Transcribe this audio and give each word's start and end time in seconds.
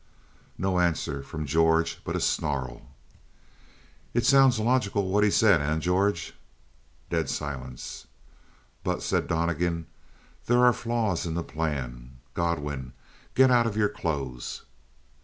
No 0.57 0.79
answer 0.79 1.21
from 1.21 1.45
George 1.45 2.01
but 2.03 2.15
a 2.15 2.19
snarl. 2.19 2.89
"It 4.15 4.25
sounds 4.25 4.57
logical 4.59 5.07
what 5.11 5.23
he 5.23 5.29
said, 5.29 5.61
eh, 5.61 5.77
George?" 5.77 6.33
Dead 7.11 7.29
silence. 7.29 8.07
"But," 8.83 9.03
said 9.03 9.27
Donnegan, 9.27 9.85
"there 10.47 10.65
are 10.65 10.73
flaws 10.73 11.27
in 11.27 11.35
the 11.35 11.43
plan. 11.43 12.17
Godwin, 12.33 12.93
get 13.35 13.51
out 13.51 13.67
of 13.67 13.77
your 13.77 13.89
clothes." 13.89 14.63